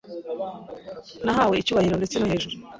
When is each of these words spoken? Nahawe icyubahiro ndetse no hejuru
Nahawe 1.23 1.55
icyubahiro 1.57 1.95
ndetse 1.97 2.15
no 2.17 2.27
hejuru 2.31 2.55